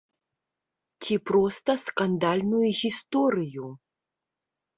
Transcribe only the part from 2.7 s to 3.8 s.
гісторыю.